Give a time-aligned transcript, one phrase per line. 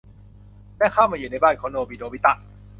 [0.77, 2.33] และเข้ามาอยู่ในบ้านของโนบิ โนบิตะ